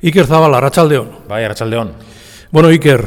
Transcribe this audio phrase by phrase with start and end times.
[0.00, 1.08] Iker Zabal, Arratxaldeon.
[1.26, 1.90] Bai, Arratxaldeon.
[2.52, 3.02] Bueno, Iker,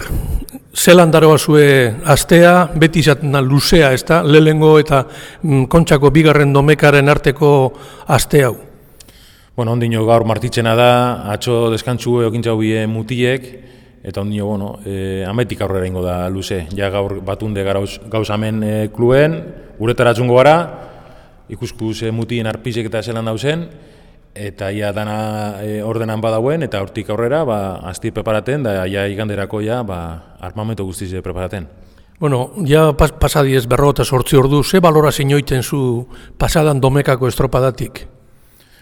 [0.76, 5.06] zelan daroa zue astea, beti izaten luzea, ez da, lehengo eta
[5.42, 7.72] mm, kontxako bigarren domekaren arteko
[8.12, 8.58] aste hau.
[9.56, 10.92] Bueno, ondino gaur martitzena da,
[11.32, 13.48] atxo deskantzu egintza bie mutiek,
[14.04, 16.66] eta ondino, bueno, e, ametik aurrera ingo da luze.
[16.76, 19.40] Ja gaur batunde gauz, gauz amen e, kluen,
[19.80, 20.58] uretara gara,
[21.48, 23.70] ikuskuz e, mutien arpizek eta zelan dauzen,
[24.36, 27.60] eta ia dana e, ordenan badauen, eta hortik aurrera, ba,
[27.90, 31.68] asti preparaten, da ja iganderako ja, ba, armamento guztiz preparaten.
[32.20, 38.08] Bueno, ja pas, pasadiez berrota sortzi ordu, ze balora inoiten zu pasadan domekako estropadatik?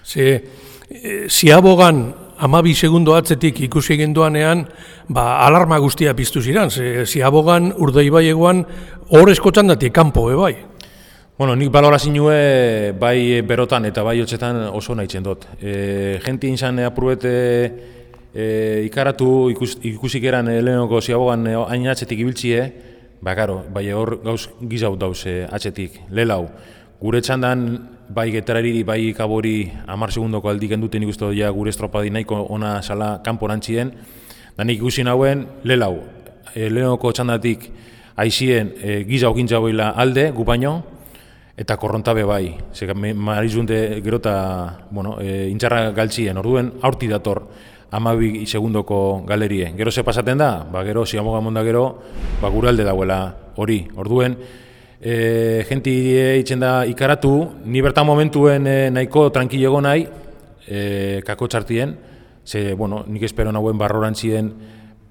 [0.04, 0.44] Ze,
[0.90, 4.68] e, ziabogan amabi segundo atzetik ikusi egin duanean,
[5.08, 8.66] ba, alarma guztia piztu ziren, ze, ziabogan urdei bai egoan,
[9.10, 10.56] txandatik kanpo, e bai?
[11.40, 15.46] Bueno, nik balorazioe bai berotan eta bai hotxetan oso nahi dut.
[15.62, 17.32] E, Genti inzan apurubete
[18.36, 22.74] e, ikaratu ikus, ikusik eran lehenoko ziabogan hain atxetik ibiltzie,
[23.22, 26.50] ba, karo, bai hor gauz gizau dauz e, atxetik, lelau.
[27.00, 32.36] Gure txandan bai getarari, bai kabori amar segundoko aldik enduten ikustu ja gure estropadi nahiko
[32.50, 33.96] ona sala kanporantzien,
[34.58, 36.04] da nik ikusi nauen lelau.
[36.54, 37.72] E, lehenoko txandatik
[38.18, 39.34] aizien e, gizau
[39.96, 40.99] alde, gu baino,
[41.60, 42.56] eta korrontabe bai.
[42.72, 47.44] Zeka, marizunte gero eta, bueno, e, intxarra galtzien, orduen, aurti dator
[47.92, 49.74] amabi segundoko galerie.
[49.76, 52.00] Gero ze pasaten da, ba, gero, ziamoga monda gero,
[52.42, 53.20] ba, gure alde dagoela
[53.58, 53.82] hori.
[53.98, 54.38] Orduen,
[55.02, 57.34] e, jenti eitzen da ikaratu,
[57.66, 60.08] ni bertan momentuen e, nahiko tranquilego nahi,
[60.64, 61.98] e, kako txartien,
[62.46, 64.54] ze, bueno, nik espero nagoen barrorantzien,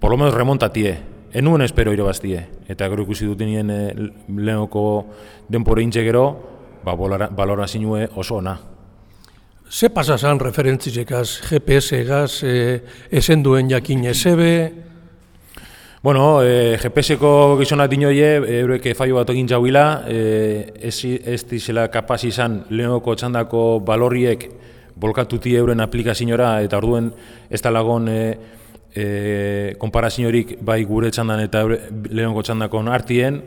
[0.01, 0.97] por lo menos remontatie,
[1.33, 2.47] enuen espero irabaztie.
[2.69, 3.81] Eta gero ikusi dut nien e,
[4.29, 4.83] lehenoko
[5.49, 6.25] denpore intxe gero,
[6.85, 8.59] ba, balora zinue oso ona.
[9.71, 14.45] Ze pasa zan referentzizekaz, GPS-egaz, e, esen duen jakin SB?
[16.01, 22.23] Bueno, e, GPS-eko gizona dinoie, eureke faio bat egin jauila, e, ez, ez dizela kapaz
[22.25, 24.49] izan lehenoko txandako balorriek
[24.99, 27.13] bolkatuti euren aplikaziora, eta orduen
[27.51, 28.21] ez da lagon e,
[28.95, 33.43] e, konparaziorik bai gure txandan eta lehenko txandakon artien,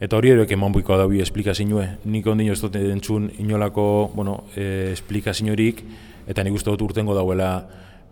[0.00, 1.86] eta hori eroek eman buiko da bi esplikazioe.
[2.10, 5.84] Nik ondino ez dut entzun inolako bueno, e, esplikaziorik,
[6.28, 7.50] eta nik uste dut urtengo dauela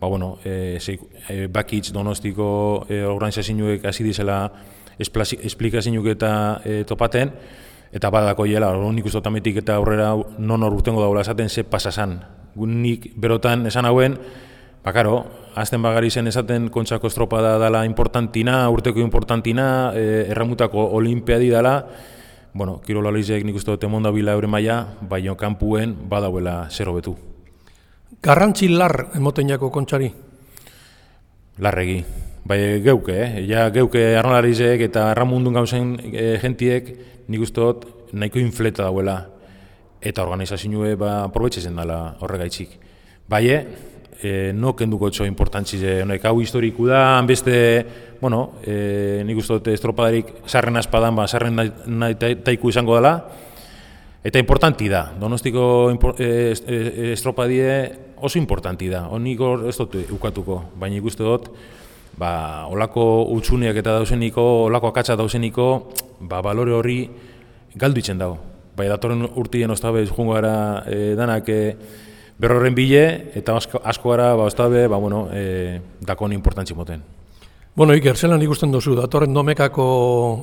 [0.00, 4.44] ba, bueno, e, zei, e, bakitz donostiko e, organizazioek hasi dizela
[4.99, 6.32] esplikazioek eta
[6.65, 7.31] e, topaten,
[7.93, 12.21] eta badako hiela, nik uste dut eta aurrera non hor urtengo daula esaten ze pasasan.
[12.56, 14.19] Nik berotan esan hauen,
[14.82, 21.76] Bakaro, azten bagari zen esaten kontsako estropada dala importantina, urteko importantina, e, erramutako olimpiadi dala,
[22.53, 27.15] bueno, kirola lehizek nik uste dute monda bila eure maia, baina kanpuen badauela zer hobetu.
[28.22, 30.10] Garrantzi lar emoten jako kontsari?
[31.62, 32.03] Larregi,
[32.44, 33.47] bai geuke, eh?
[33.47, 36.91] ja geuke arnolarizek eta erramundun gauzen e, gentiek
[37.28, 39.28] nik uste dut nahiko infleta dauela
[40.03, 42.81] eta organizazioe ba, probetxezen dela horregaitzik.
[43.31, 43.47] Bai,
[44.22, 46.25] e, no kenduko txo importantzi honek.
[46.25, 47.56] Hau historiku da, beste,
[48.21, 53.16] bueno, e, nik uste dute estropadarik sarren aspadan, ba, sarren nahi, taiku izango dela,
[54.22, 55.65] eta importanti da, donostiko
[56.16, 57.75] e, e, estropadie
[58.22, 61.50] oso importanti da, honik ez dut ukatuko, baina ikuste dut,
[62.19, 65.69] ba, olako utxuneak eta dauzeniko, olako akatsa dauzeniko,
[66.21, 67.03] ba, balore horri
[67.75, 68.38] galdu itzen dago.
[68.77, 70.55] Bai, datorren urtien oztabe, jungo gara
[70.88, 72.11] e, danak, e,
[72.42, 77.04] berroren bile, eta asko, asko gara, ba, ostabe, ba, bueno, e, dakon importantzi moten.
[77.75, 79.84] Bueno, Iker, zelan ikusten duzu, datorren domekako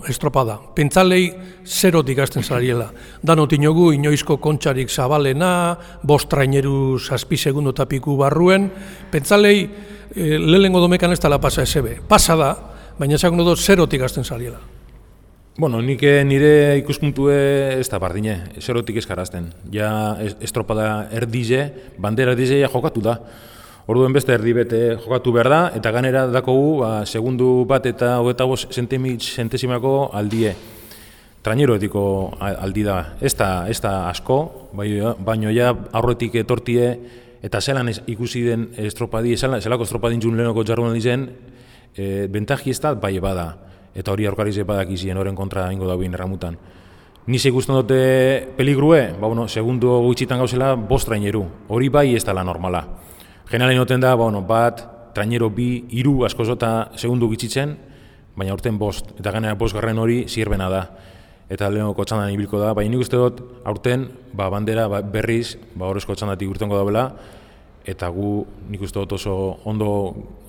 [0.09, 0.55] estropada.
[0.73, 1.27] Pentzalei
[1.61, 2.88] zerotik ikasten zariela.
[3.21, 5.51] Dano tinogu, inoizko kontxarik zabalena,
[6.01, 8.71] bost traineru zazpi segundo tapiku barruen.
[9.11, 9.59] Pentzalei,
[10.15, 11.99] e, lehengo domekan ez tala pasa SB.
[12.09, 12.49] Pasa da,
[12.97, 14.78] baina esagun dut zerotik ikasten zariela.
[15.59, 17.33] Bueno, nik nire ikuspuntue
[17.81, 19.49] ez da bardine, eserotik eskarazten.
[19.73, 19.89] Ja
[20.39, 21.65] estropada erdize,
[21.99, 23.17] bandera erdize ja jokatu da.
[23.91, 28.13] Orduen beste erdi bete jokatu behar da, eta ganera dako gu, ba, segundu bat eta
[28.23, 30.56] hogeta bost sentesimako aldie.
[31.44, 32.07] Trainero etiko
[32.39, 33.17] aldi da.
[33.19, 36.94] Ez da, ez da asko, bai, baino ja aurretik etortie,
[37.44, 41.33] eta zelan ikusi den estropadi, zelako estropadin jun lehenoko jarruan dizen,
[41.97, 43.57] e, bentaji ez da, bai bada
[43.95, 46.57] eta hori aurkari zepadak izien horren kontra ingo dagoen erramutan.
[47.30, 51.44] Ni ikusten dute peligrue, ba, bueno, segundu gutxitan gauzela, bost traineru.
[51.68, 52.81] Hori bai ez dela normala.
[53.50, 54.81] Generalen noten da, ba, bueno, bat,
[55.13, 57.75] trainero bi, iru asko zota segundu gitzitzen,
[58.36, 60.83] baina urten bost, eta ganera bost garren hori zirbena da.
[61.50, 65.89] Eta lehenoko txandan ibilko da, baina nik uste dut, aurten, ba, bandera ba, berriz, ba,
[65.89, 67.12] horrezko txandatik urtengo dagoela,
[67.89, 68.33] eta gu
[68.69, 69.36] nik uste dut oso
[69.69, 69.91] ondo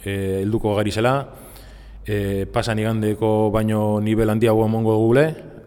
[0.04, 1.14] e, helduko gari zela,
[2.06, 5.26] e, pasan igandeko baino nivel handiago emongo gule,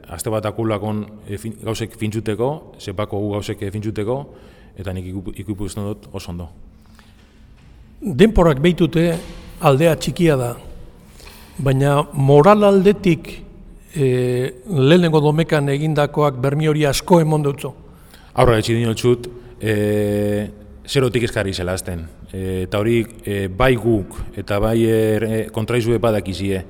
[0.09, 2.49] azte bat akulakon e, fin, gauzek fintzuteko,
[2.79, 4.17] zepako gu gauzek fintzuteko,
[4.77, 6.49] eta nik ikupuzten dut oso ondo.
[8.03, 9.07] Denporak behitute
[9.63, 10.53] aldea txikia da,
[11.57, 13.29] baina moral aldetik
[13.95, 14.07] e,
[14.67, 17.71] lehenengo domekan egindakoak bermi hori asko emon dutzu?
[18.33, 19.29] Aurra etxi dino txut,
[19.61, 19.73] e,
[20.87, 22.07] zerotik eskarri zela azten.
[22.31, 26.63] E, eta hori e, bai guk eta bai e, kontraizue badakizie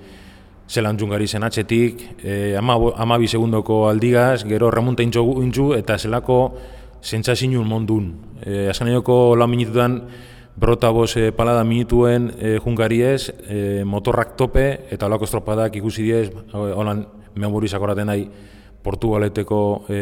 [0.70, 6.58] zelan jungari zen atxetik, e, ama, ama segundoko aldigaz, gero remunta intzu, eta zelako
[7.04, 8.14] zentzazinun mondun.
[8.42, 10.02] E, Azkan egoko lau minututan,
[10.56, 16.30] brota boz e, palada minutuen e, jungariez, e, motorrak tope, eta olako estropadak ikusi diez,
[16.54, 17.06] holan
[17.36, 18.28] memoriz akoraten nahi,
[18.84, 20.00] Portugaleteko e,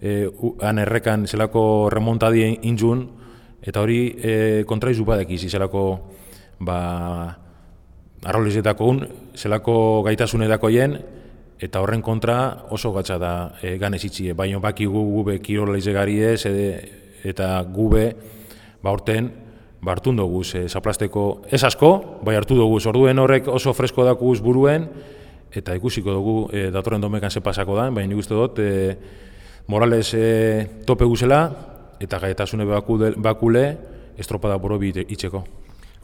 [0.00, 0.28] e,
[0.62, 3.06] han errekan zelako remontadi injun,
[3.62, 5.84] eta hori e, kontra izu badak izi zelako
[6.60, 6.78] ba,
[8.24, 9.02] arrolizetako un,
[9.36, 10.98] zelako gaitasunetako jen,
[11.58, 13.32] eta horren kontra oso gatsa da
[13.62, 16.44] e, ganez itxie, baina baki gu gube kirola izegari ez,
[17.26, 18.12] eta gube
[18.82, 19.30] ba horten,
[19.82, 22.78] ba dugu e, zaplasteko ez asko, bai hartu dugu.
[22.88, 24.88] Orduen horrek oso fresko dakuz buruen,
[25.52, 28.96] eta ikusiko dugu e, datorren domekan ze pasako da, baina nik uste dut, e,
[29.68, 33.76] Morales e, tope guzela, eta gaetasune bakule,
[34.18, 35.44] estropada borobi itxeko.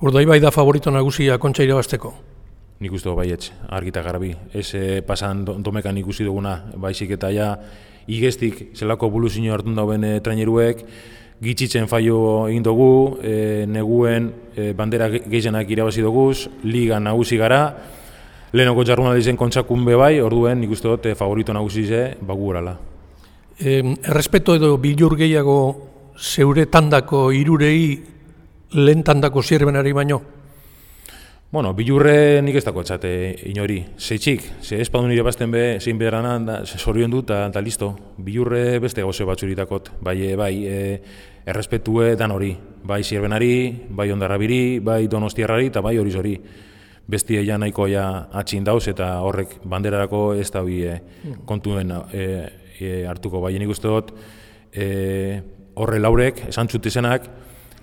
[0.03, 2.13] Urdai bai da favorito nagusia kontxa irabazteko?
[2.83, 4.33] Nik uste dut baietz, argita garbi.
[4.53, 7.55] Ez e, pasan domekan ikusi duguna, baizik eta ja
[8.11, 10.83] igestik zelako buluzio hartun dauen e, traineruek,
[11.45, 16.33] gitzitzen faio egin dugu, e, neguen e, bandera gehienak irabazi dugu,
[16.65, 17.63] liga nagusi gara,
[18.53, 22.94] lehenoko jarrunalizen kontsakun bai, orduen nik uste dut e, favorito nagusi ze, bagu E,
[23.59, 25.59] errespeto edo bilur gehiago
[26.19, 28.03] zeure tandako irurei
[28.75, 30.23] lehen tandako zirbenari baino?
[31.55, 33.11] Bueno, bilurre nik ez dako etxate
[33.47, 33.77] inori.
[33.95, 37.93] Zeitxik, ze espadun nire bazten be, zein beharana, da, zorion dut, eta listo.
[38.19, 39.93] Bilurre beste gauze batzuritakot.
[40.03, 40.81] Bai, e, bai, e,
[41.47, 42.51] errespetue dan hori.
[42.83, 46.35] Bai zirbenari, bai ondarrabiri, bai donostiarrari, eta bai hori zori.
[47.07, 50.99] Bestia ja nahiko ja atxin dauz, eta horrek banderarako ez da e,
[51.47, 52.27] kontuen e,
[52.81, 54.13] e, hartuko bai nik uste dut
[54.75, 55.41] e,
[55.75, 57.27] horre laurek, esan txut izenak,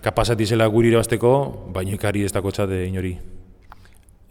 [0.01, 1.33] kapasati zela guri irabazteko,
[1.73, 3.13] baina ikari ez dako txate inori.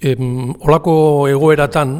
[0.00, 1.94] Em, olako egoeratan,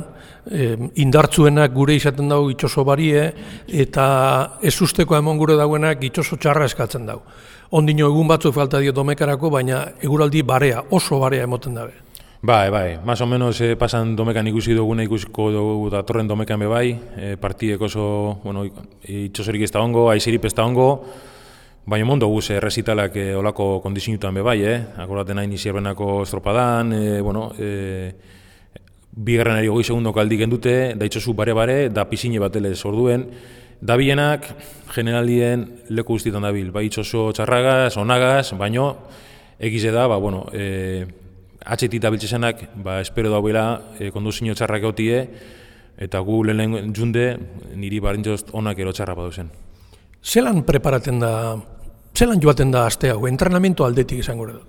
[0.50, 3.26] em, indartzuenak gure izaten dago itxoso barie,
[3.68, 7.22] eta ez usteko emon gure dauenak itxoso txarra eskatzen dago.
[7.76, 12.09] Ondino egun batzu falta dio domekarako, baina eguraldi barea, oso barea emoten dabe.
[12.42, 16.56] Bai, bai, más o menos eh, pasan domekan ikusi duguna ikusiko dugu da torren domekan
[16.56, 18.64] be bai, eh, partidek oso, bueno,
[19.04, 21.04] itxosorik ez da ongo, aizirip ez da ongo,
[21.84, 24.80] baina mondo guz eh, resitalak eh, olako kondizinutan be bai, eh?
[25.04, 28.14] akoraten nahi nizierbenako estropadan, eh, bueno, eh,
[29.12, 33.28] bigarren ari goi segundo kaldi gendute, da itxosu bare-bare, da pisine batelez orduen,
[33.82, 34.48] da bienak
[34.96, 38.94] generalien leku guztietan dabil, bai itxoso txarragaz, onagaz, baino,
[39.60, 41.04] egize da, ba, bueno, eh,
[41.64, 45.20] atxetit abiltzesenak, ba, espero dauela e, konduzio txarrak egotie,
[46.00, 47.36] eta gu lehen junde
[47.76, 49.50] niri barintzost onak ero txarra zen.
[50.24, 51.56] Zelan preparaten da,
[52.16, 54.60] zelan joaten da aste hau, entrenamento aldetik izango da?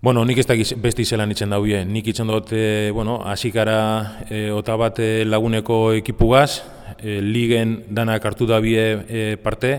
[0.00, 1.84] Bueno, nik ez da besti zelan itzen daude.
[1.84, 6.62] Nik itzen dut, e, bueno, asikara e, ota bat e, laguneko ekipugaz,
[7.02, 9.72] e, ligen danak hartu da bie e, parte,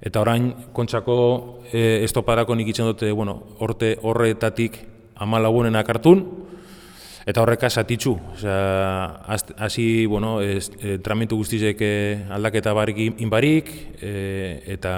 [0.00, 1.16] eta orain kontsako
[1.72, 4.80] e, estoparako nik itzen dut, bueno, orte horretatik
[5.20, 6.24] ama lagunenak hartun,
[7.26, 8.16] eta horreka satitzu.
[8.42, 11.92] Hasi, bueno, ez, e, tramitu guztizek e,
[12.32, 14.94] aldaketa barik inbarik, e, eta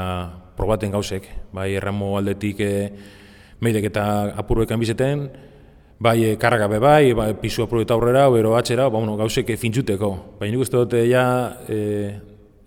[0.56, 1.28] probaten gauzek.
[1.52, 2.74] Bai, erramo aldetik e,
[3.62, 4.04] meidek eta
[4.38, 5.26] apurbekan bizeten,
[6.02, 9.58] bai, e, karraga be bai, bai, pisu apurbetan aurrera, ero atxera, ba, bueno, gauzek e,
[9.58, 10.12] fintzuteko.
[10.40, 11.24] Bai, nik uste dute, ja,
[11.68, 12.12] e,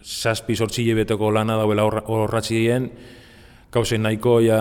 [0.05, 2.91] saspi sortxile beteko lana dauela horratxien,
[3.73, 4.59] gauzen nahiko ja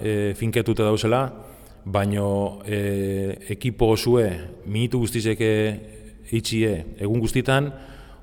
[0.00, 1.24] e, finketuta dauzela,
[1.84, 4.28] baino e, ekipo osue
[4.66, 5.50] minutu guztizeke
[6.32, 7.68] itxie egun guztitan,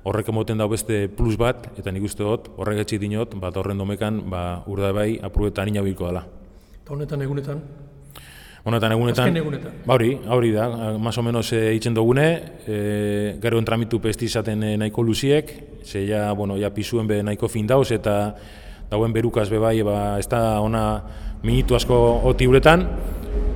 [0.02, 3.78] horrek emoten dago beste plus bat, eta nik uste dut, horrek etxik dinot, bat horren
[3.78, 6.24] domekan, ba, urda bai, apuruetan ina bilko dela.
[6.82, 7.62] Eta honetan egunetan?
[8.62, 9.78] Honetan egunetan, Azken egunetan.
[9.86, 10.66] Ba hori, hori da,
[10.98, 12.26] más o menos e, itzen dugune,
[12.66, 15.54] e, gero entramitu pesti izaten e, nahiko luziek,
[15.84, 18.34] ze ja, bueno, ja pisuen be nahiko fin dauz, eta
[18.90, 20.84] dauen berukaz be bai, ba, ez da ona
[21.42, 21.96] minutu asko
[22.30, 22.86] oti uretan,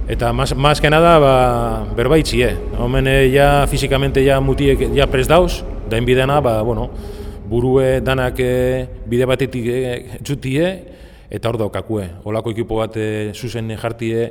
[0.08, 2.56] Eta más que nada, ba, berbaitzi, eh?
[2.78, 6.90] Homen, ja, fizikamente, ja, mutiek, ja, prest dauz, da inbidena, ba, bueno,
[7.50, 10.68] burue danak e, bide batetik e, txutie,
[11.26, 12.06] eta hor daukakue.
[12.22, 14.28] Olako ekipo bat e, zuzen jartie,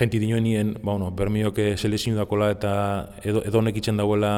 [0.00, 2.72] jenti dinoenien, ba, bueno, bermioke selezinu dakola eta
[3.20, 4.32] edo, edo itzen dauela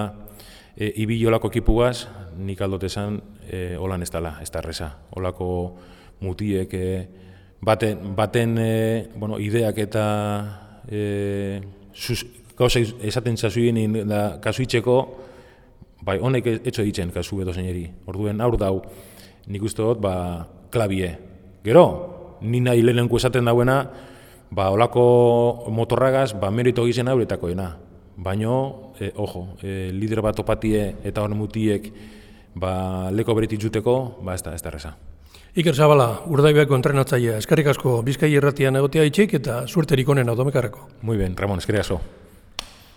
[0.75, 4.91] e, ibi olako ekipugaz, nik aldot esan, e, holan ez dala, ez da reza.
[5.15, 5.79] Olako
[6.19, 7.07] mutiek, e,
[7.61, 10.05] baten, baten e, bueno, ideak eta
[10.89, 11.61] e,
[11.93, 12.25] sus,
[12.59, 14.99] gauza esaten zazuien da kasuitzeko,
[16.03, 17.87] bai, honek etxo ditzen kasu edo zeineri.
[18.11, 18.77] Orduen aur dau,
[19.47, 21.13] nik uste dut, ba, klabie.
[21.65, 21.85] Gero,
[22.43, 23.83] ni nahi lehenenko esaten dauena,
[24.51, 27.75] ba, olako motorragaz, ba, merito gizen auretakoena.
[28.19, 31.93] Baino, e, ojo, e, lider bat opatie eta hor mutiek
[32.59, 34.97] ba, leko beretit juteko, ba, ez da, ez da reza.
[35.59, 40.85] Iker Zabala, urdaibeako entrenatzaia, eskerrik asko bizkai erratian egotea itxik eta suerterik onena domekarreko.
[41.03, 41.97] Muy bien, Ramon, eskerrik asko.